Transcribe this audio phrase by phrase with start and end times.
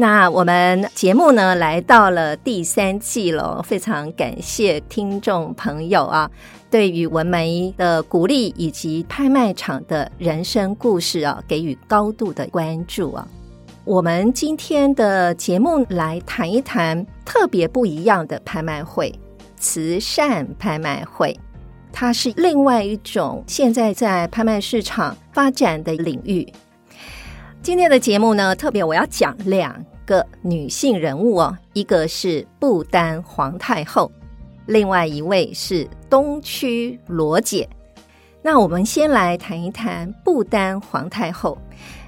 [0.00, 6.30] 那我们节目呢，来到了第三季了，非常感谢听众朋友啊，
[6.70, 13.26] 对于文玫的鼓励以及拍卖场的人生故事啊，给予高度的关注啊。
[13.84, 19.12] 我们今天的节目来谈一谈特别不一样的拍卖会——
[19.58, 21.36] 慈善拍卖会，
[21.92, 26.46] 它是另外一种现在在拍卖市场发展的领域。
[27.60, 34.10] 今天的节目呢，特别我要讲两个女性人物哦，一个是不丹皇太后，
[34.64, 37.68] 另外一位是东区罗姐。
[38.40, 41.58] 那我们先来谈一谈不丹皇太后。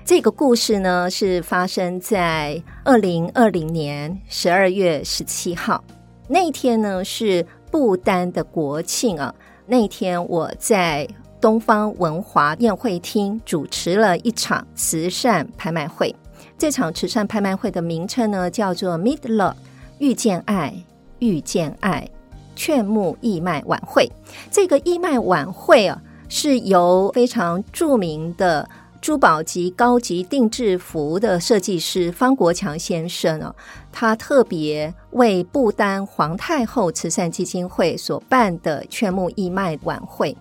[0.03, 5.85] 这个故事呢，是发生在二零二零年十二月十七号
[6.27, 9.35] 那一天呢，是不丹的国庆啊。
[9.67, 11.07] 那天我在。
[11.41, 16.15] 东方文华宴会厅主持了一场慈善拍卖会。
[16.61, 19.55] 这场慈善拍卖会的名称呢，叫做 “Meet Love”，
[19.97, 20.75] 遇见爱，
[21.19, 22.07] 遇见爱，
[22.55, 24.13] 劝募义卖晚会。
[24.51, 28.69] 这个义卖晚会啊，是由非常著名的
[29.01, 33.55] 珠宝级高级定制服的设计师方国强先生啊，
[33.91, 40.37] 他特别为不丹皇太后慈善基金会所办的劝募义卖晚会。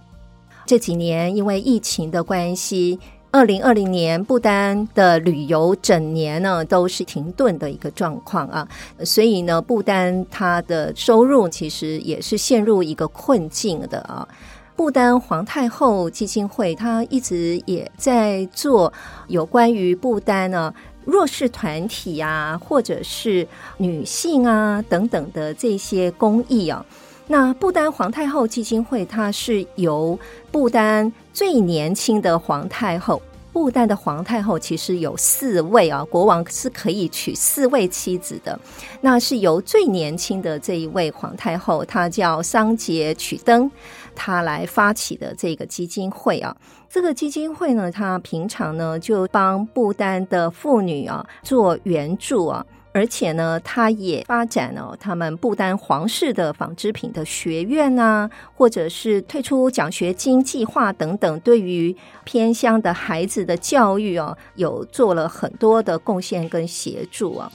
[0.65, 2.99] 这几年因为疫情的关系，
[3.31, 8.67] 二零二零年不丹的旅游整年呢都是停顿的一个状况啊，
[9.03, 14.27] 所以呢，不丹它的收入其实也是陷入一个困境的啊。
[14.75, 18.91] 不丹皇太后基金会它一直也在做
[19.27, 20.73] 有关于不丹呢
[21.05, 23.47] 弱势团体啊，或者是
[23.77, 26.83] 女性啊等等的这些公益啊。
[27.31, 30.17] 那不丹皇太后基金会，它是由
[30.51, 33.21] 不丹最年轻的皇太后，
[33.53, 38.59] 不丹的皇太后其实有四位啊，国王是可以娶四位妻子的。
[38.99, 43.69] 那是由最年轻的这一位皇太后，她叫桑杰曲登，
[44.15, 46.57] 她来发起的这个基金会啊。
[46.89, 52.65] 这个基金会呢，它平常呢就帮不丹的妇女啊做援助啊。
[52.91, 67.51] 而且呢，他也发展了他们不丹皇室的纺织品的学院啊，或者是推出奖学金计划等等，对于偏乡的孩子的教育啊，有做了很多的贡献跟协助啊。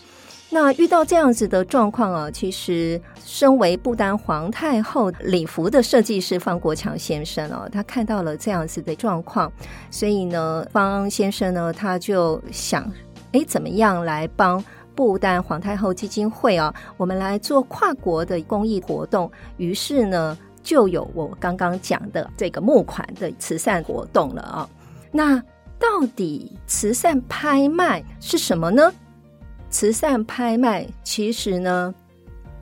[0.50, 9.52] 那遇到这样子的状况啊，其实身为不丹皇太后礼服的设计师方国强先生哦，他看到了这样子的状况，
[9.90, 12.88] 所以呢，方先生呢，他就想，
[13.32, 14.64] 哎，怎么样来帮
[14.94, 19.30] 不丹皇太后基金会啊，我们来做跨国的公益活动。
[19.56, 24.68] 于是呢，就有我刚刚讲的这个募款的慈善活动了啊。
[25.10, 25.38] 那
[25.78, 28.92] 到底慈善拍卖是什么呢？
[29.68, 31.92] 慈善拍卖其实呢，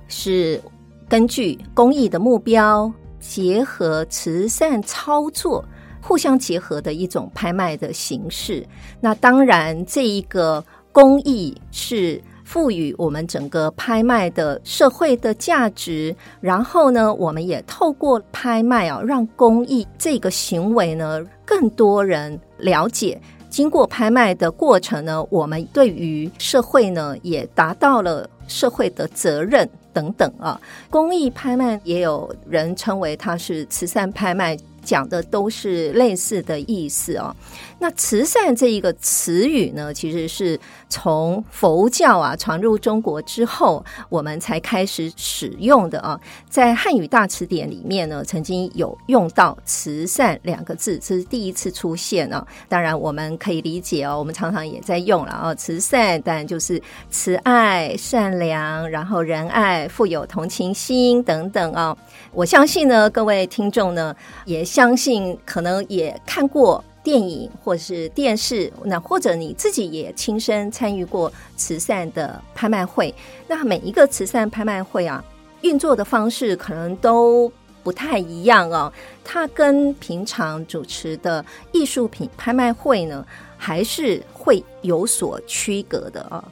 [0.09, 0.61] 是
[1.09, 5.63] 根据公益的目标，结合慈善操作，
[6.01, 8.67] 互相结合的一种拍卖的形式。
[9.01, 10.65] 那当然，这一个。
[10.93, 23.19] 公益是赋予我们整个拍卖的社会的价值，然后呢，我们也透过拍卖啊，让公益这个行为呢，更多人了解。
[23.49, 30.61] 经过拍卖的过程呢，我们对于社会呢，也达到了社会的责任等等啊。
[30.91, 34.57] 公益拍卖也有人称为它是慈善拍卖。
[34.85, 37.35] 讲的都是类似的意思哦。
[37.79, 46.19] 那慈善这一个词语呢，其实是从佛教啊传入中国之后，我们才开始使用的啊。
[46.49, 52.47] 在汉语大词典里面呢，曾经有用到“慈善”两个字，这是第一次出现啊。
[52.69, 55.55] 当然，我们可以理解哦，我们常常也在用了啊。
[55.55, 56.81] 慈善当然就是
[57.11, 61.97] 慈爱、善良，然后仁爱、富有同情心等等啊。
[62.33, 64.15] 我相信呢，各位听众呢
[64.45, 64.65] 也。
[64.73, 73.15] 相信可能也看过电影或是电视，那或者你自己也亲身参与过慈善的拍卖会。
[73.47, 75.23] 那每一个慈善拍卖会啊，
[75.61, 77.53] 运作的方式可能都
[77.83, 78.91] 不太一样哦。
[79.23, 83.27] 它跟平常主持的艺术品拍卖会呢，
[83.59, 86.43] 还是会有所区隔的啊。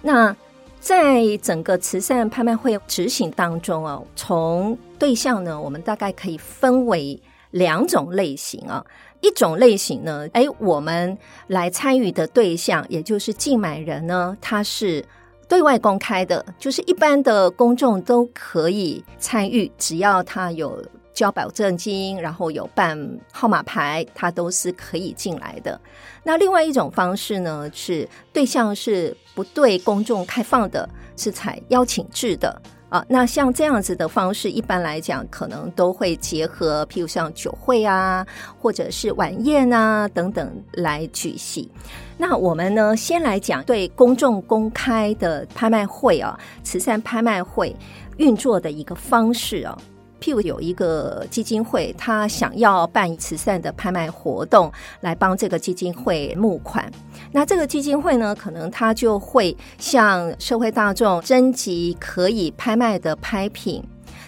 [0.00, 0.36] 那
[0.84, 7.18] 在整个慈善拍卖会执行当中啊，从对象呢，我们大概可以分为
[7.52, 8.84] 两种类型啊。
[9.22, 11.16] 一种类型呢，哎，我们
[11.46, 15.02] 来参与的对象，也就是竞买人呢，他是
[15.48, 20.84] 对外公开的，就是一般的公众都可以参与，只要他有
[21.14, 22.98] 交保证金，然后有办
[23.32, 25.80] 号码牌，他都是可以进来的。
[26.24, 32.60] 那另外一种方式呢，是对象是不对公众开放的，是采邀请制的。
[32.90, 38.24] 啊，那像这样子的方式，一般来讲，可能都会结合，譬如像酒会啊，
[38.60, 41.68] 或者是晚宴啊等等来举行。
[42.16, 47.74] 那我们呢，先来讲对公众公开的拍卖会啊，慈善拍卖会
[48.18, 49.76] 运作的一个方式啊。
[50.24, 54.72] 譬如有一个基金会，他想要办慈善的拍卖活动，
[55.02, 56.90] 来帮这个基金会募款。
[57.30, 63.84] 那这个基金会呢，可能他就会向社会大众征集可以拍卖的拍品，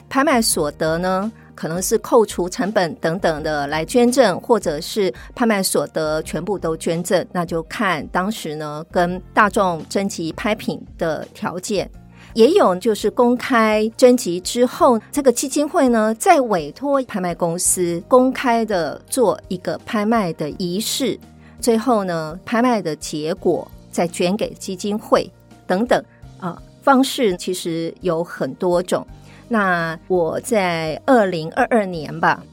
[0.07, 11.91] 拍卖所得呢，可能是扣除成本等等的来捐赠，或者是拍卖所得全部都捐赠，那就看当时呢跟大众征集拍品的条件。
[12.37, 21.19] 也有就是公开征集之后，这个基金会呢，再委托拍卖公司公开的做一个拍卖的仪式，
[21.61, 25.33] 最后呢，拍卖的结果再捐给基金会
[25.67, 26.05] 等等
[26.39, 29.07] 啊，方式其实有很多种。
[29.49, 32.45] 那我在二零二二年吧，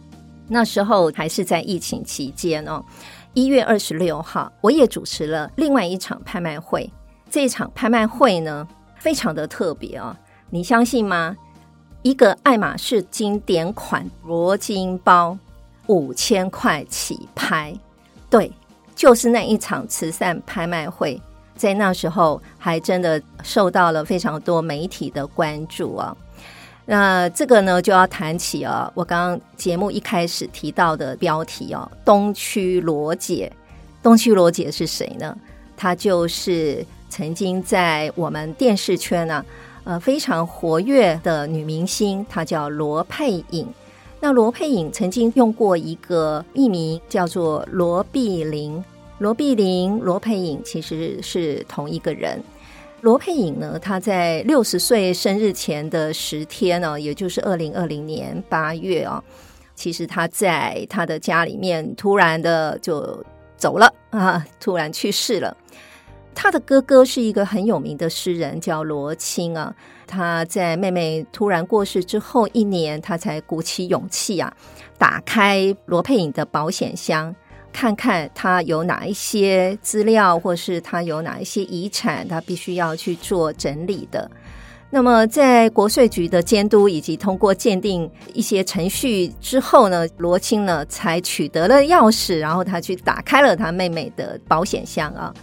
[0.47, 2.81] 那时候还是在疫情期间哦，
[3.33, 6.89] 一月二十六号，我也主持了另外一场拍卖会。
[7.29, 8.65] 这场拍卖会呢，
[9.03, 10.17] 非常的特别啊！
[10.49, 11.35] 你相信吗？
[12.03, 15.37] 一个爱马仕经典款铂金包
[15.87, 17.77] 五千块起拍，
[18.29, 18.49] 对，
[18.95, 21.21] 就是那一场慈善拍卖会，
[21.53, 26.15] 在那时候还真的受到了非常多媒体的关注啊。
[26.85, 33.51] 那这个呢，就要谈起啊，我刚刚节目一开始提到的标题哦，东区罗姐。
[34.01, 35.37] 东区罗姐是谁呢？
[35.75, 36.85] 她就是。
[37.13, 39.45] 曾经在我们电视圈呢、
[39.83, 43.67] 呃，非常活跃的女明星，她叫罗佩颖。
[44.19, 48.83] 那罗佩颖曾经用过一个艺名叫做罗碧玲。
[49.19, 52.41] 罗碧玲、罗佩颖其实是同一个人。
[53.01, 59.23] 罗佩颖呢，她在六十岁生日前的十天呢、也就是二零二零年八月啊、
[59.75, 63.23] 其实她在她的家里面突然的就
[63.55, 65.55] 走了啊，突然去世了。
[66.35, 69.73] 他的哥哥是一个很有名的诗人，叫罗青啊。
[70.05, 74.53] 他在妹妹突然过世之后一年，他才鼓起勇气啊，
[74.97, 77.33] 打开罗佩颖的保险箱，
[77.71, 84.29] 看看他有哪一些资料，或是他有哪一些遗产，他必须要去做整理的。
[84.91, 95.33] 那么，在国税局的监督以及通过鉴定一些程序之后呢，罗青呢才取得了钥匙，然后他去打开了他妹妹的保险箱啊。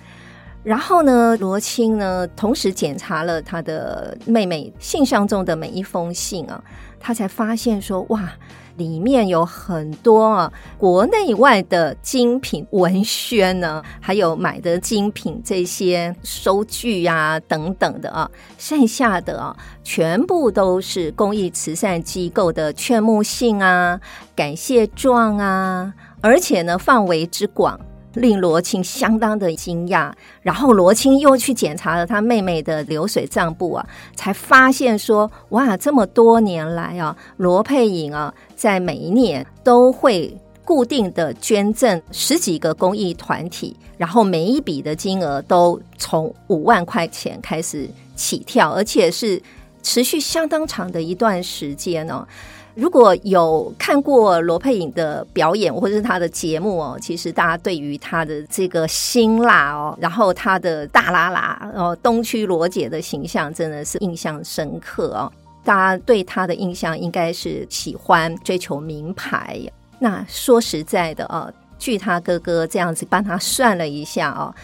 [0.62, 6.62] 然后呢，罗青呢，同时检查了他的妹妹信箱中的每一封信啊，
[6.98, 8.30] 他才发现说，哇，
[8.76, 23.99] 里面有很多啊，国内外的精品文宣呢，还有买的精品这些收据啊等等的啊，剩下的啊，全部都是公益慈善机构的劝募信啊、
[24.37, 27.80] 感谢状啊，而且呢，范围之广。
[28.14, 30.12] 令罗青相当的惊讶，
[30.43, 33.87] 然后罗青又去检查了他妹妹的流水账簿啊，
[34.17, 49.40] 才发现说，哇，这么多年来啊，罗佩颖啊，在每一年都会固定的捐赠十几个公益团体，然后每一笔的金额都从五万块钱开始起跳，而且是
[49.83, 52.26] 持续相当长的一段时间呢、
[52.74, 65.30] 如果有看过罗佩颖的表演或者是他的节目哦，其实大家对于他的这个辛辣哦，然后他的大喇喇哦，东区罗姐的形象真的是印象深刻哦。
[65.64, 69.60] 大家对他的印象应该是喜欢追求名牌。
[69.98, 74.54] 那说实在的哦，据他哥哥这样子帮他算了一下哦，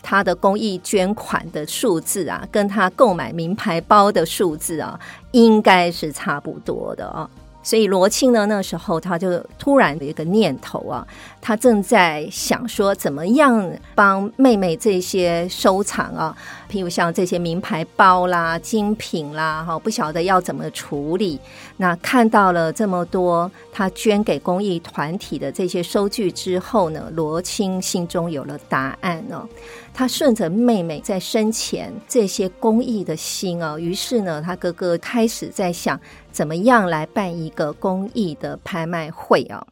[0.00, 5.00] 他的公益捐款的数字啊，跟他购买名牌包的数字啊，
[5.32, 7.28] 应该是差不多的哦。
[7.64, 11.04] 所以罗庆呢，那时候他就突然有一个念头啊，
[11.40, 16.36] 他正在想说，怎么样帮妹妹这些收藏啊，
[16.70, 21.40] 譬如像这些名牌包啦、精品啦，哈，不晓得要怎么处理。
[21.76, 29.48] 那看到了这么多他捐给公益团体的这些收据之后呢，罗青心中有了答案哦。
[29.92, 36.00] 他顺着妹妹在生前这些公益的心哦，于是呢，他哥哥开始在想
[36.30, 39.66] 怎么样来办一个公益的拍卖会啊。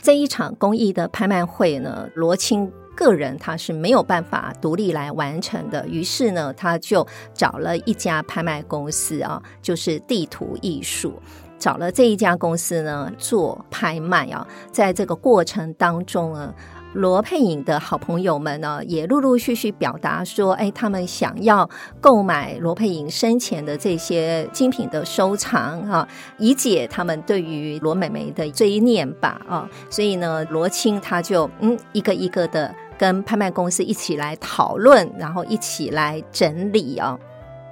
[0.00, 11.14] 这一场公益的拍卖会呢，罗青个人他是没有办法独立来完成的，于是呢，他就找了一家拍卖公司啊，就是地图艺术。
[11.60, 16.52] 找了这一家公司呢做拍卖啊，在这个过程当中呢，
[16.92, 21.68] 罗佩颖的好朋友们呢也陆陆续续表达说，哎，他们想要
[22.00, 37.18] 购买罗佩颖生前的这些精品的收藏啊，以解他们对于罗美眉的追念吧啊，所以呢，罗青他就嗯一个一个的跟拍卖公司一起来讨论，然后一起来整理哦。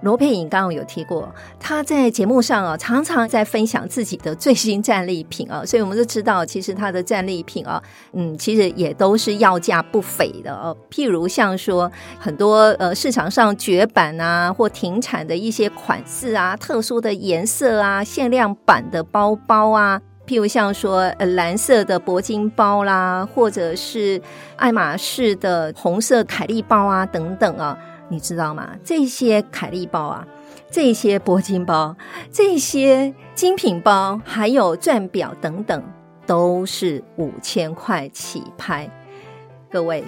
[0.03, 10.77] 罗佩颖刚刚有提过，他在节目上啊，常常在分享自己的最新战利品啊，所以我们就知道，其实他的战利品啊，嗯，其实也都是要价不菲的哦。
[10.91, 11.91] 譬如像说
[12.21, 24.21] 很多呃市场上绝版啊或停产的一些款式啊，特殊的颜色啊，限量版的包包啊，譬如像说呃蓝色的铂金包啦，或者是
[24.57, 27.79] 爱马仕的红色凯利包啊等等啊。
[28.09, 28.71] 你知道吗？
[28.85, 30.25] 这些凯利包啊，
[30.71, 31.97] 这些铂金包，
[32.31, 35.83] 这些精品包，还有钻表等等，
[36.25, 38.89] 都是五千块起拍。
[39.69, 40.05] 各位。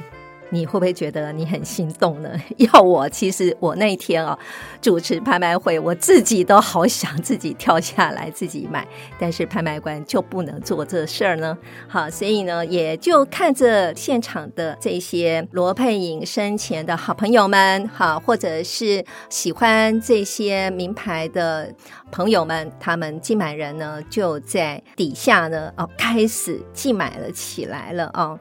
[0.51, 2.31] 你会不会觉得你很心动呢？
[2.59, 4.39] 要我，其实我那天啊
[4.81, 8.87] 主持拍卖会，我自己都好想自己跳下来自己买，
[9.19, 11.57] 但是拍卖官就不能做这事儿呢。
[11.87, 21.73] 好，所以呢，也就看着现场的这些罗佩颖生前的好朋友们，好，或者是喜欢这些名牌的
[22.11, 28.39] 朋友们，他们竞买人呢就在底下呢哦开始竞买了起来了哦。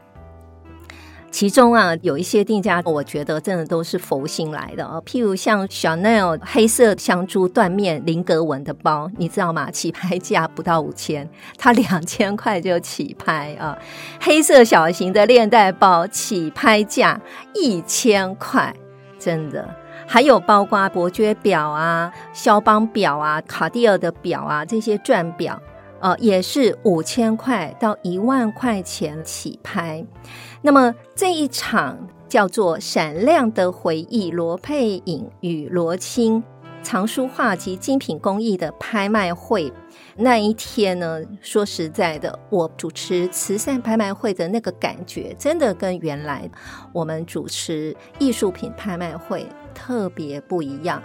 [1.29, 4.99] 其中啊，有一些定价，我觉得真的都是佛心来的啊。
[5.05, 9.69] 譬如像 Chanel 黑色香珠缎面菱格纹的包，你知道吗？
[9.69, 13.77] 起拍价不到五千，它两千块就起拍啊。
[14.19, 17.19] 黑色小型的链带包起拍价
[17.53, 18.73] 一千块，
[19.19, 19.69] 真的。
[20.07, 25.61] 还有包括伯爵表啊、萧邦表啊、卡地尔的表啊，这些钻表，
[25.99, 30.05] 呃，也是五千块到一万块钱起拍。
[30.67, 31.97] 那么这一场
[32.27, 36.43] 叫做“闪亮的回忆”罗佩颖与罗青
[36.83, 39.71] 藏书画及精品工艺的拍卖会，
[40.17, 46.49] 那一天呢，说实在的，我主持慈善拍卖会的那个感觉，真的跟原来
[46.91, 51.01] 我们主持艺术品拍卖会特别不一样。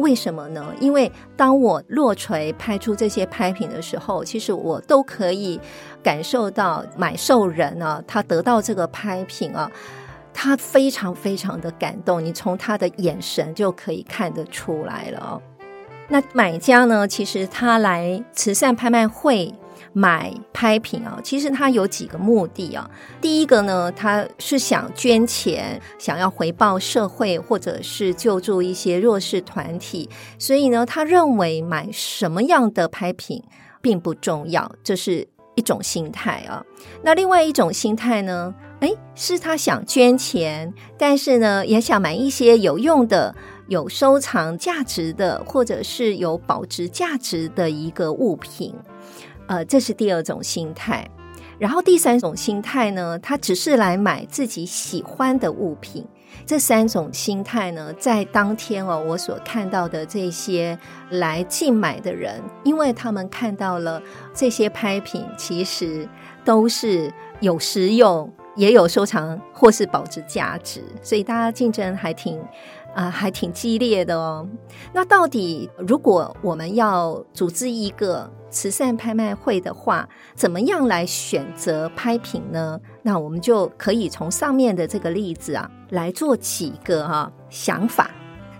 [0.00, 0.66] 为什么呢？
[0.80, 5.60] 因为当我落锤拍出这些拍品的时候，其实我都可以
[6.02, 9.70] 感受到买受人啊，他得到这个拍品啊，
[10.32, 15.40] 他非常非常的感动，你从他的眼神就可以看得出来了。
[16.08, 19.54] 那买家呢，其实他来慈善拍卖会。
[19.92, 22.88] 买拍品啊，其实他有几个目的啊。
[23.20, 30.08] 第一个呢，他是想捐钱，想要回报社会，或者是救助一些弱势团体。
[30.38, 33.42] 所以呢，他认为买什么样的拍品
[33.80, 36.64] 并不重要，这是一种心态啊。
[37.02, 43.34] 那另外一种心态呢，诶，是他想捐钱，但是呢，也想买一些有用的、
[43.68, 48.74] 有收藏价值的，或者是有保值价值的一个物品。
[49.50, 51.04] 呃，这是第二种心态，
[51.58, 56.06] 然后第三种心态呢，他只是来买自己喜欢的物品。
[56.46, 60.78] 这三种心态呢，在当天哦，我所看到的这些
[61.10, 64.00] 来竞买的人，因为他们看到了
[64.32, 66.08] 这些拍品，其实
[66.44, 72.40] 都是有实用，也有收藏或是保值价值，所以大家竞争还挺。
[72.92, 74.44] 啊、还挺激烈的哦。
[74.92, 82.78] 那到底如果我们要组织一个慈善拍卖会的话，怎么样来选择拍品呢？
[83.02, 88.10] 那我们就可以从上面的这个例子啊来做几个哈、想法。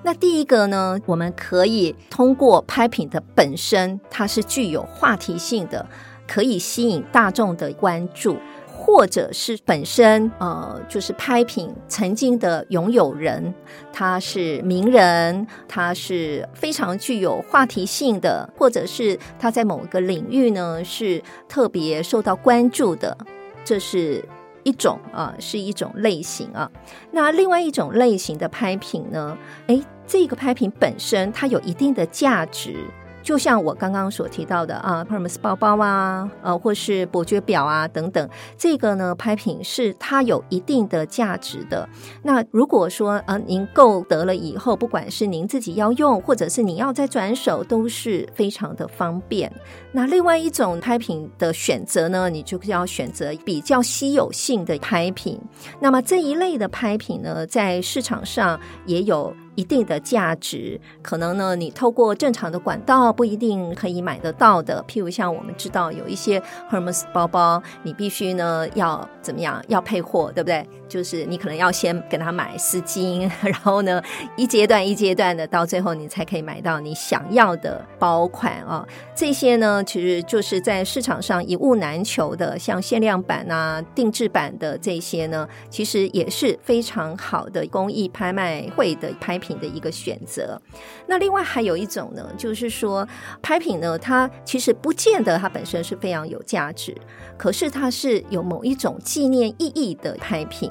[0.03, 5.87] 那第一个呢，我们可以通过拍品的本身，它是具有话题性的，
[6.27, 8.37] 可以吸引大众的关注。
[8.83, 13.55] 或者是本身呃，就是拍品曾经的拥有人，
[13.93, 23.15] 他是名人，他是非常具有话题性的，或者是他在某个领域呢是特别受到关注的，
[23.63, 24.25] 这是
[24.63, 26.69] 一种啊，是一种类型啊。
[27.13, 32.75] 那另外一种类型的拍品呢，诶，这个拍品本身它有一定的价值。
[33.23, 41.89] 就像我刚刚所提到的啊，Hermes 包包啊，呃，或是伯爵表啊等等，这个呢拍品是它有一定的价值的。
[42.23, 49.53] 那如果说呃您购得了以后，不管是您自己要用，或者是您要再转手，都是非常的方便。
[49.93, 55.41] 那另外一种拍品的选择呢，你就要选择比较稀有性的拍品。
[55.81, 59.35] 那么这一类的拍品呢，在市场上也有。
[59.55, 64.85] 一定的价值，可能呢，你透过正常的管道不一定可以买得到的。
[64.89, 66.41] 譬如像我们知道有一些
[66.71, 70.67] Hermes 包包，你必须呢要怎么样，要配货，对不对？
[70.89, 74.03] 就是你可能要先给他买丝巾， 然后呢
[74.37, 78.85] 一阶段一阶段的，到最后你才可以买到你想要的包款啊。
[79.15, 90.61] 这些呢，其实就是在市场上一物难求的，像限量版啊、定制版的这些呢，其实也是非常好的公益拍卖会的拍品品的一个选择。
[91.09, 93.07] 那另外还有一种呢，就是说
[93.43, 96.95] 拍品呢，它其实不见得它本身是非常有价值，
[97.37, 100.71] 可是它是有某一种纪念意义的拍品。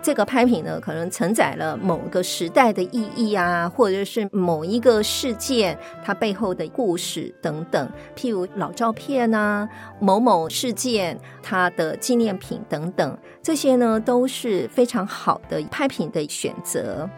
[0.00, 7.90] 这个拍品呢，可能承载了某个时代的意义啊，或者是某一个事件它背后的故事等等。
[8.16, 9.68] 譬如老照片啊，
[10.00, 17.08] 某某事件它的纪念品等等，这些呢都是非常好的拍品的选择。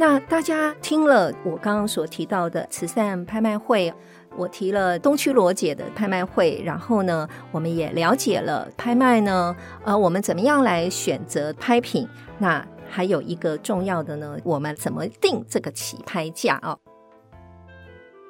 [0.00, 3.92] 那大家听了我刚刚所提到的慈善拍卖会。
[4.36, 12.06] 我提了东区罗姐的拍卖会，然后呢，我们也了解了拍卖呢，呃，我们怎么样来选择拍品？
[12.38, 16.78] 那还有一个重要的呢，我们怎么定这个起拍价啊？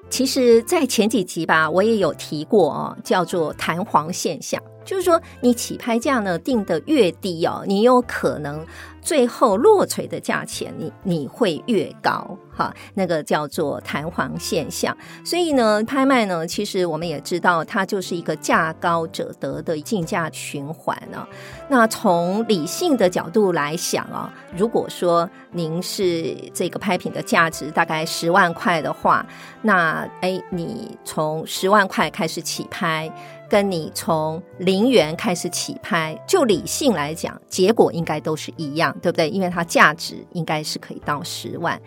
[0.09, 8.65] 其实，在前几集吧，我也有提过哦，叫做弹簧现象，就是说你起拍价呢定得越低哦，你有可能。
[9.01, 14.95] 最后落槌的价钱，你你会越高哈，那个叫做弹簧现象。
[15.25, 21.27] 所以呢，拍卖呢，其实我们也知道，它就是一个价高者得的竞价循环呢。
[21.69, 29.25] 那从理性的角度来想啊，如果说您是这个拍品的价值大概十万块的话，
[29.63, 33.11] 那哎，你从十万块开始起拍。
[33.49, 39.31] 跟你从零元开始起拍，就理性来讲，结果应该都是一样，对不对？
[39.31, 41.81] 因为它价值应该是可以到十万，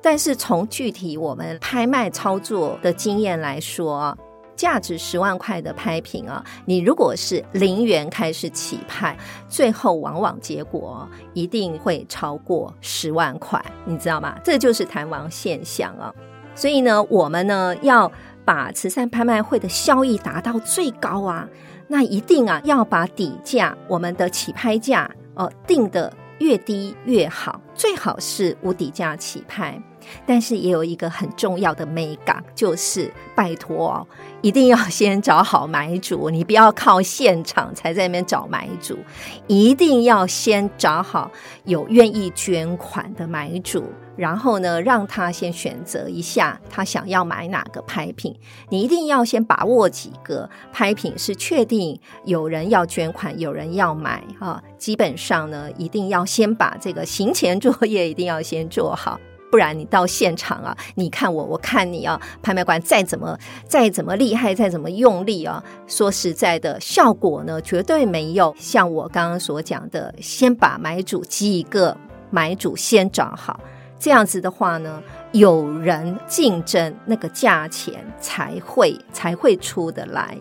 [0.00, 4.16] 但是从具体我们拍卖操作的经验来说，
[4.54, 9.18] 价值十万块的拍品啊，你如果是零元开始起拍，
[9.48, 14.38] 最后往往结果一定会超过十万块，你知道吗？
[14.44, 16.14] 这就是弹簧现象啊。
[16.54, 18.10] 所以呢，我们呢要。
[18.50, 21.48] 把慈善拍卖会的效益达到最高啊，
[21.86, 29.80] 那一定啊要把底价，我们的起拍价哦定得越低越好，最好是无底价起拍。
[30.26, 34.06] 但是也有一个很重要的美感，就是拜托哦，
[34.40, 38.98] 一定要先找好买主，你不要靠现场才在那边找买主，
[39.46, 41.30] 一定要先找好
[41.66, 43.84] 有愿意捐款的买主，
[44.20, 48.38] 然后呢，让他先选择一下他想要买哪个拍品。
[48.68, 54.62] 你一定要先把握几个拍品是确定有人要捐款，有人要买啊。
[54.76, 59.18] 基本上呢，一定要先把这个行前作业一定要先做好。
[59.50, 71.96] 不然你到现场啊，你看我，我看你啊，拍卖官再怎么再怎么厉害，再怎么用力啊，说实在的，效果呢绝对没有像我刚刚所讲的，先把买主几个
[72.30, 73.58] 买主先找好，
[74.00, 80.36] 这样子的话呢，有人竞争，那个价钱才会才会出得来。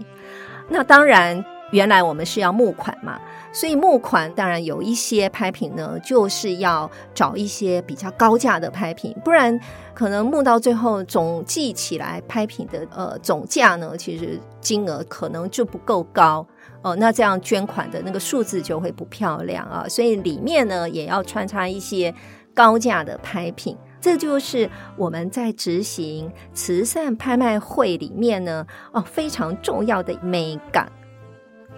[0.67, 1.45] 那当然。
[1.71, 3.19] 原来我们是要募款嘛，
[3.53, 9.55] 所以募款当然有一些拍品呢，就是要找一些比较高价的拍品，不然
[9.93, 16.43] 可能募到最后总计起来拍品的呃总价呢，其实金额可能就不够高
[16.81, 22.11] 哦，呃，那这样捐款的那个数字就会不漂亮啊，所以里面呢也要穿插一些
[22.59, 30.91] 高价的拍品，这就是我们在执行慈善拍卖会里面呢哦非常重要的美感。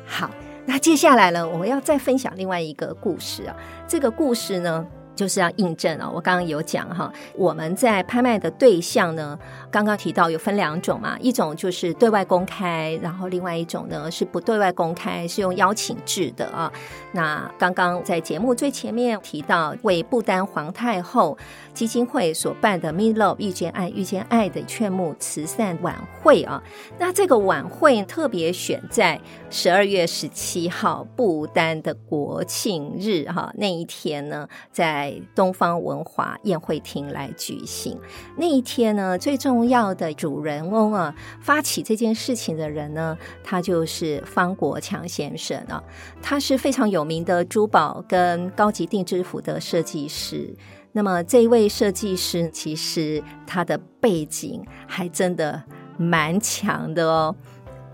[0.07, 0.31] 好，
[0.65, 3.55] 那接下来呢，我们要再分享另外一个故事啊。
[3.87, 4.83] 这个故事呢，
[5.15, 9.37] 就是要印证啊，我刚刚有讲哈，我们在拍卖的对象呢，
[9.69, 16.71] 刚刚提到有分两种嘛，一种就是对外公开，然后另外一种呢是不对外公开，是用邀请制的啊。
[17.11, 21.37] 那刚刚在节目最前面提到，为不丹皇太后
[21.73, 26.61] 基金会所办的 “Me Love 遇见爱遇见爱的劝募慈善晚会啊，
[26.99, 37.97] 那这个晚会特别选在十二月十七号不丹的国庆日哈，那一天呢，在在东方文华宴会厅来举行。
[38.35, 45.81] 那一天呢，最重要的主人翁啊，发起这件事情的人呢，他就是方国强先生啊，
[46.21, 50.53] 他是非常有名的珠宝跟高级定制服的设计师。
[50.93, 55.61] 那么这位设计师其实他的背景还真的
[55.97, 57.35] 蛮强的哦。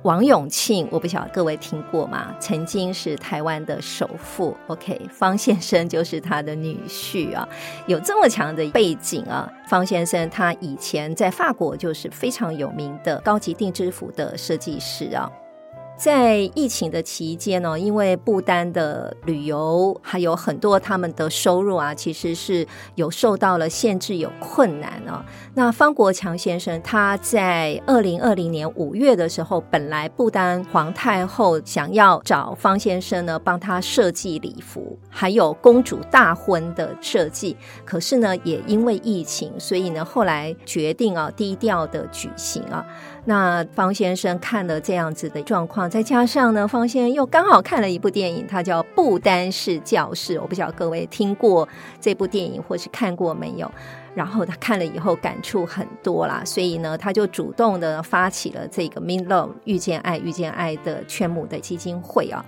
[0.04, 2.34] 王永庆，我不晓得各位听过吗？
[2.40, 4.56] 曾经是台湾的首富。
[4.68, 7.48] OK，方先生就是他的女婿啊，
[7.88, 9.52] 有这么强的背景啊。
[9.68, 15.30] 方先生他以前在法国就是非常有名的高级定制服的设计师啊。
[15.98, 25.26] 在疫情的期间呢，因为不丹的旅游还有很多他们的收入啊，其实是有受到了限制，有困难啊。
[25.56, 42.86] 那方国强先生他在二零二零年五月的时候，本来不丹皇太后想要找方先生呢帮他设计礼服，还有公主大婚的设计，可是呢，也因为疫情，所以呢，后来决定啊低调的举行啊。
[43.26, 51.68] 那方先生看了这样子的状况，再加上呢，方先生又刚好看了一部电影，它叫《不丹式教室》，我不晓得各位听过
[52.00, 53.72] 这部电影或是看过没有？
[54.14, 62.44] 然后他看了以后感触很多啦，所以呢，他就主动的发起了这个 MINLOVE 遇见爱遇见爱的圈募的基金会啊。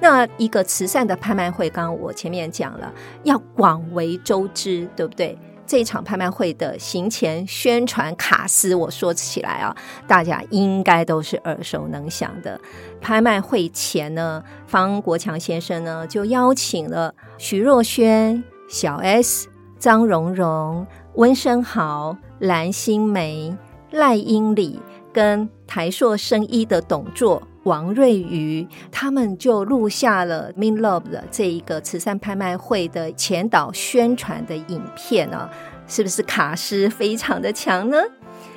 [0.00, 5.38] 那一个慈善的拍卖会，刚刚我前面讲了，要广为周知，对不对？
[5.66, 9.74] 这一场拍卖会的行前宣传卡司，我说起来啊，
[10.06, 12.60] 大家应该都是耳熟能详的。
[13.00, 19.48] 拍卖会前呢，方国强先生呢就邀请了徐若瑄、小 S、
[19.78, 23.56] 张榕容、温升豪、蓝心湄、
[23.90, 24.80] 赖英里
[25.12, 27.42] 跟台塑生医的董座。
[27.64, 35.48] 王瑞瑜他们就录下了 MINLOVE 的这一个慈善拍卖会的前导宣传的影片啊，
[35.86, 37.98] 是不是卡司非常的强呢？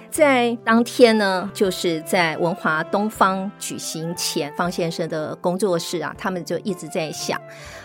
[0.10, 7.40] 在当天呢，就是在文华东方举行前，方先生的工作室啊，他们就一直在想，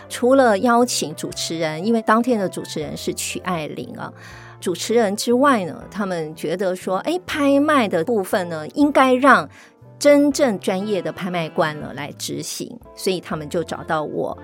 [0.09, 4.11] 除了邀请主持人，因为当天的主持人是曲爱玲啊，
[4.59, 9.47] 主持人之外呢，他们觉得说，哎，拍卖的部分呢，应该让。
[10.01, 14.35] 真正专业的拍卖官呢来执行，所以他们就找到我，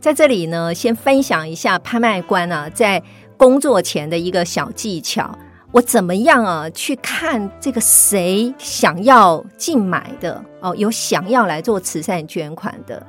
[0.00, 3.02] 在这里呢先分享一下拍卖官啊在
[3.36, 5.38] 工作前的一个小技巧，
[5.72, 13.06] 我怎么样啊去看这个谁想要竞买的哦，有想要来做慈善捐款的。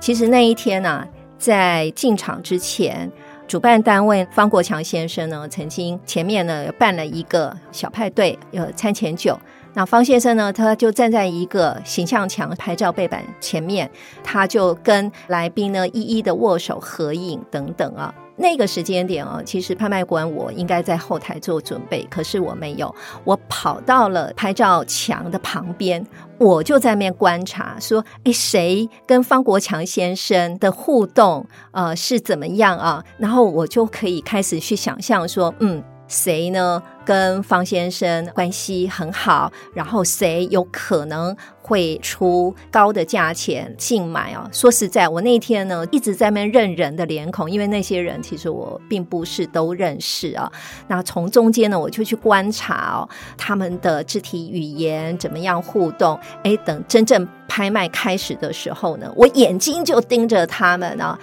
[0.00, 3.10] 其实那一天呢、啊，在进场之前，
[3.48, 9.40] 主办单位方国强先生呢曾经前面呢办了一个小派对，有餐前酒。
[9.74, 13.90] 那方先生呢，他就站在一个形象墙拍照背板前面，
[14.22, 18.14] 他就跟来宾呢一一的握手合影等等啊。
[18.36, 26.04] 那个时间点啊，其实拍卖官我应该在后台做准备，可是我没有，我跑到了拍照墙的旁边，
[26.38, 33.04] 我就在那边观察，说，哎，谁跟方国强先生的互动，呃，是怎么样啊？
[33.18, 35.82] 然后我就可以开始去想象说，嗯。
[36.08, 36.82] 谁呢？
[37.04, 44.48] 跟方先生关系很好，然后谁有可能会出高的价钱竞买哦？
[44.52, 50.50] 说实在，我那天呢一直在那边认人的脸孔，因为那些人其实我并不是都认识啊。
[50.88, 56.18] 那从中间呢，我就去观察哦，他们的肢体语言怎么样互动。
[56.44, 61.18] 哎，等真正拍卖开始的时候呢，我眼睛就盯着他们啊，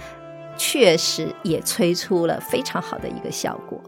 [0.58, 3.80] 确实也催出了非常好的一个效果。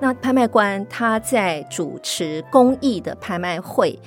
[0.00, 3.98] 那拍卖官他在主持公益的拍卖会，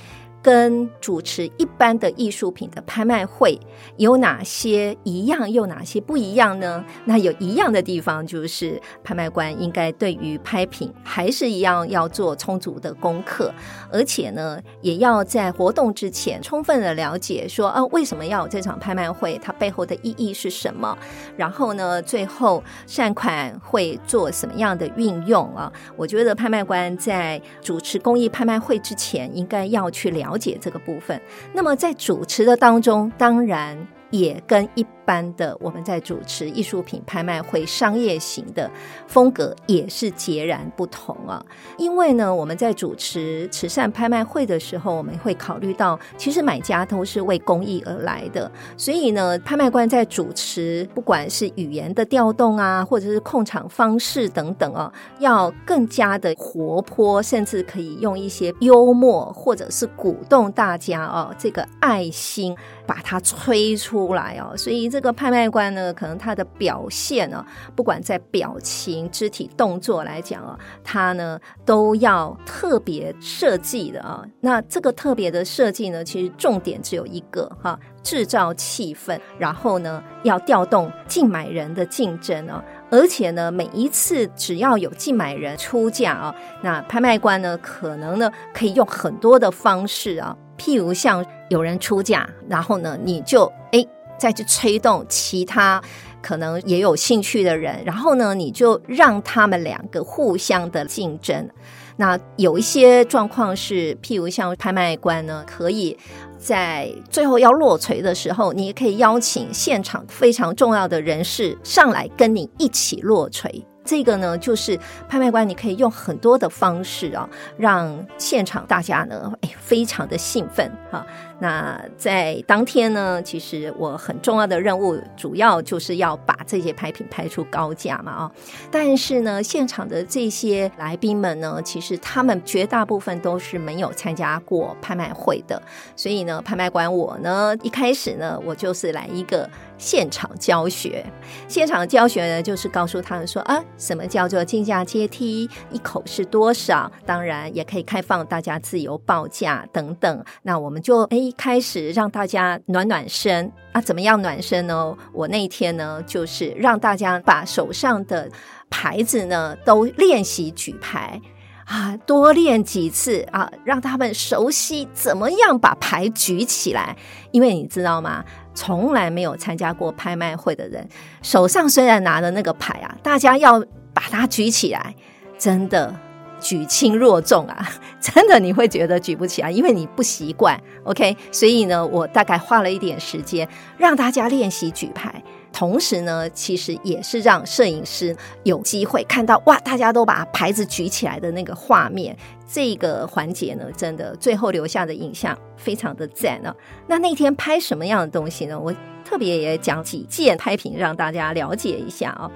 [0.41, 3.60] 跟主持一般的艺术品的拍卖会
[3.97, 6.84] 有哪些一样，又哪些不一样呢？
[7.06, 13.54] 那有一样的地方就是拍卖官应该对于拍品还是一样要做充足的功课，
[13.91, 20.97] 而且呢，也要在活动之前充分的了解说啊，为什么要有这场拍卖会，它背后的意义是什么？
[21.38, 25.71] 然后呢，最后善款会做什么样的运用啊？
[25.95, 30.31] 我觉得拍卖官在主持公益拍卖会之前，应该要去了。
[30.32, 31.20] 了解这个部分，
[31.54, 33.78] 那么在主持的当中，当然
[34.12, 38.70] 也跟一般的我们在主持艺术品拍卖会商业型的
[39.08, 41.44] 风格也是截然不同啊。
[41.78, 64.90] 因为呢，我们在主持慈善拍卖会的时候，我们会考虑到，其实买家都是为公益而来的，所以呢，拍卖官在主持，不管是语言的调动啊，或者是控场方式等等啊，要更加的活泼，甚至可以用一些幽默，或者是鼓动大家哦，这个爱心把它吹出来哦，所以。
[64.91, 67.43] 这个拍卖官呢，可能他的表现呢，
[67.75, 74.23] 不管在表情、肢体动作来讲啊，他呢都要特别设计的啊。
[74.41, 82.62] 那这个特别的设计呢，其实重点只有一个哈，制造气氛，然后呢要调动竞买人的竞争啊。
[82.89, 93.88] 而且呢，每一次只要有竞买人出价啊，那拍卖官呢，可能呢可以用很多的方式啊，譬如像有人出价，然后呢，你就诶
[94.21, 95.81] 再去催动其他
[96.21, 101.49] 可能也有兴趣的人，然后呢，你就让他们两个互相的竞争。
[101.97, 105.97] 那有一些状况是，譬如像拍卖官呢，可以
[106.38, 113.65] 在最后要落锤的时候，你也可以邀请现场非常重要的人士上来跟你一起落锤。
[113.91, 121.06] 这个呢，就是拍卖官，你可以用很多的方式啊，让现场大家呢，哎，非常的兴奋哈。
[121.39, 128.32] 那在当天呢，其实我很重要的任务，主要就是要把这些拍品拍出高价嘛啊。
[128.71, 135.62] 但是呢，现场的这些来宾们呢，其实他们绝大部分都是没有参加过拍卖会的，
[135.97, 139.49] 所以呢，拍卖官我呢，一开始呢，我就是来一个。
[139.82, 141.04] 现场教学，
[141.48, 146.89] 现场教学呢，就是告诉他们说啊，什么叫做竞价阶梯，一口是多少？
[147.04, 150.24] 当然也可以开放大家自由报价等等。
[150.44, 154.96] 那我们就哎，开始让大家暖暖身啊，怎么样暖身呢？
[155.12, 158.30] 我那一天呢，就是让大家把手上的
[158.70, 161.20] 牌子呢都练习举牌
[161.65, 166.96] 啊，多练几次啊，让他们熟悉怎么样把牌举起来。
[167.32, 168.26] 因为你知道吗？
[168.54, 170.88] 从来没有参加过拍卖会的人，
[171.22, 173.60] 手上虽然拿的那个牌啊，大家要
[173.94, 174.96] 把它举起来，
[175.38, 175.94] 真的
[176.40, 177.70] 举轻若重啊！
[178.02, 180.60] 真的你会觉得举不起来，因为你不习惯。
[180.84, 185.22] OK，所以呢，我大概花了一点时间让大家练习举牌。
[185.54, 192.16] 同时呢，其实也是让摄影师有机会看到哇，大家都把牌子举起来的那个画面。
[192.54, 196.54] 这个环节呢，真的最后留下的影像非常的赞啊。
[196.88, 198.60] 那那天拍什么样的东西呢？
[198.60, 198.74] 我
[199.06, 202.30] 特别也讲几件拍品让大家了解一下啊。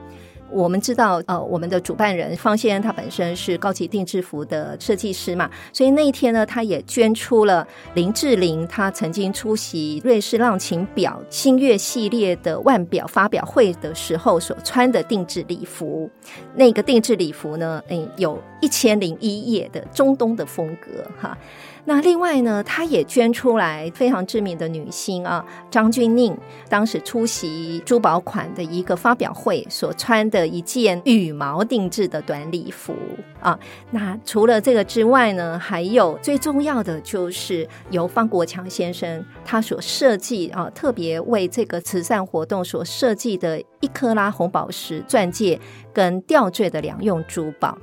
[0.51, 16.09] 我们知道，呃，我们的主办人方先生他本身是高级定制服的设计师嘛，所以那一天呢，他也捐出了林志玲他曾经出席瑞士浪琴表星月系列的腕表发表会的时候所穿的定制礼服。
[16.55, 21.37] 那个定制礼服呢，嗯，有一千零一夜的中东的风格，哈。
[21.87, 26.35] 那另外呢，他也捐出来非常知名的女星啊，张钧甯
[26.67, 32.95] 当时出席珠宝款的一个发表会所穿的一件羽毛定制的短礼服
[33.39, 33.57] 啊。
[33.91, 45.59] 那除了这个之外呢，还有最重要的就是由方国强先生他所设计啊，特别为这个慈善活动所设计的一克拉红宝石钻戒
[45.93, 47.77] 跟吊坠的两用珠宝。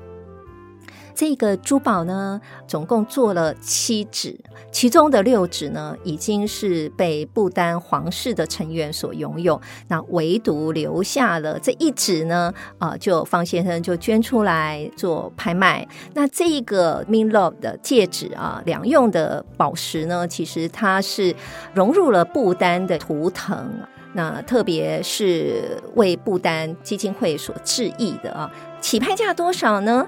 [1.14, 4.38] 这个珠宝呢，总共做了七只，
[4.70, 9.60] 其中的六只呢，已经是被不丹皇室的成员所拥有。
[9.88, 15.86] 那唯独留下了这一只呢，啊、就方先生就捐出来做拍卖。
[16.14, 21.34] 那这个 Minlove 的戒指啊，两用的宝石呢，其实它是
[21.74, 23.70] 融入了不丹的图腾，
[24.14, 28.50] 那特别是为不丹基金会所致意的啊。
[28.80, 30.06] 起拍价多少呢？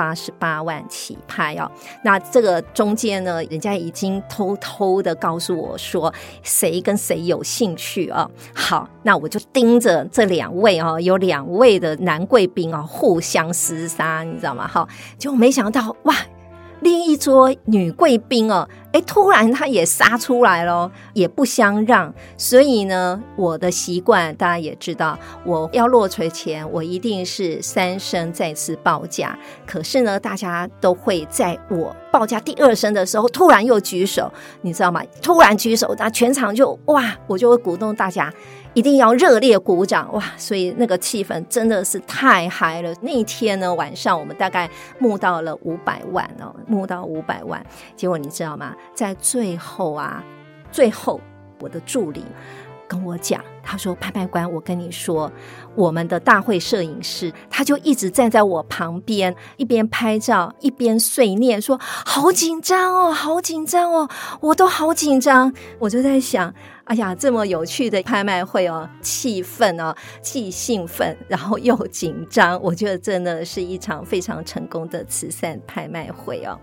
[0.00, 1.70] 八十八万起拍哦，
[2.02, 6.10] 那这个中间呢，人家已经偷偷的告诉我说，
[6.42, 8.26] 谁跟谁有兴趣啊？
[8.54, 14.66] 好，那我就盯着这两位哦，有两位的男贵宾哦，互相厮杀，你知道吗？
[14.66, 16.16] 哈，结果没想到哇，
[16.80, 18.68] 另一桌女贵宾哦。
[18.92, 22.12] 哎，突然她也杀出来了，也不相让。
[22.36, 29.38] 所以呢，我的习惯大家也知道，我要落槌前，我一定是三声再次报价。
[29.64, 35.00] 可是呢，大家都会在我报价第二声的时候，突然又举手，你知道吗？
[35.22, 38.32] 突然举手，那全场就哇，我就会鼓动大家。
[38.72, 40.22] 一定要热烈鼓掌哇！
[40.36, 42.94] 所以那个气氛真的是太嗨了。
[43.02, 47.64] 那一天呢，晚上我们大概募到了五百万哦，募到五百万。
[47.96, 48.74] 结果你知道吗？
[48.94, 50.22] 在最后啊，
[50.70, 51.20] 最后
[51.60, 52.24] 我的助理
[52.86, 55.30] 跟我讲，他说：“拍卖官，我跟你说，
[55.74, 64.08] 我们的大会摄影师他就一直站在我旁边，一边拍照一边碎念说：好紧张哦，好紧张哦，
[64.40, 66.54] 我都好紧张。”我就在想。
[66.90, 76.58] 哎呀，这么有趣的拍卖会哦，气氛哦，既兴奋然后又紧张，我觉得真的是一场非常成功的慈善拍卖会哦。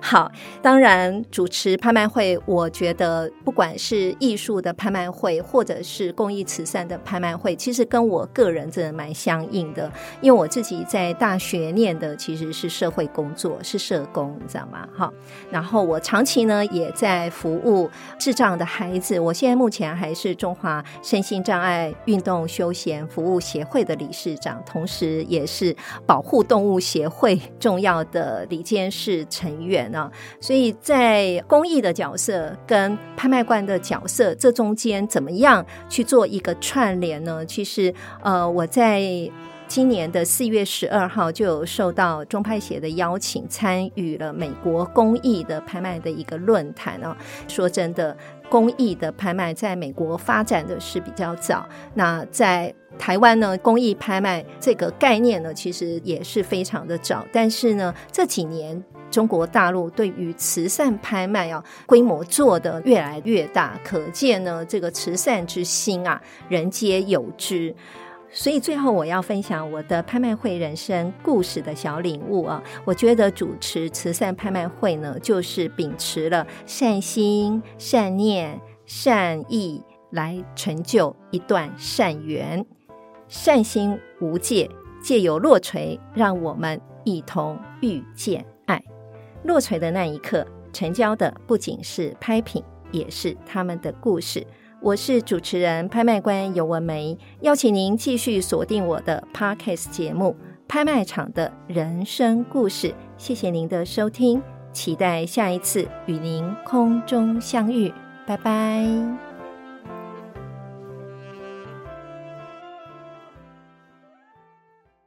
[0.00, 9.90] 好，当然主持拍卖会，我觉得不管是艺术的拍卖会，或者是公益慈善的拍卖会，其实跟我个人真的蛮相应的。
[10.20, 14.88] 因为我自己在大学念的其实是社会工作，是社工，你知道吗？
[14.92, 15.12] 好，
[15.50, 17.88] 然后我长期呢也在服务
[18.18, 19.18] 智障的孩子。
[19.18, 25.76] 我现在目目前还是中华身心障碍运动休闲服务协会的理事长，同时也是
[26.06, 29.92] 保护动物协会重要的理监事成员。
[30.40, 37.44] 所以在公益的角色跟拍卖官的角色，这中间怎么样去做一个串联呢？
[37.44, 39.02] 其实，呃，我在
[39.66, 47.14] 今年的四月十二号就有受到中拍协的邀请，参与了美国公益的拍卖的一个论坛啊。
[47.46, 48.16] 说真的，
[48.48, 58.82] 公益的拍卖在美国发展的是比较早，那在台湾呢，公益拍卖这个概念呢，其实也是非常的早，但是呢，这几年。
[59.10, 67.74] 中国大陆对于慈善拍卖啊，规模做得越来越大，可见呢，这个慈善之心啊，人皆有之。
[68.30, 82.64] 所以最后我要分享我的拍卖会人生故事的小领悟啊，我觉得主持慈善拍卖会呢，就是秉持了善心、善念、善意来成就一段善缘，
[83.28, 84.70] 善心无界，
[85.02, 88.82] 借由落锤，让我们一同遇见爱。
[89.44, 94.46] 落锤的那一刻，成交的不仅是拍品，也是他们的故事。
[94.80, 100.36] 我是主持人、拍卖官尤文梅，邀请您继续锁定我的 Podcast 节目
[100.68, 102.88] 《拍卖场的人生故事》。
[103.16, 104.40] 谢谢您的收听，
[104.72, 107.92] 期待下一次与您空中相遇。
[108.26, 109.27] 拜拜。